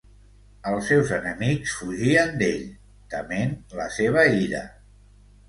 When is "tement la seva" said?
3.13-4.27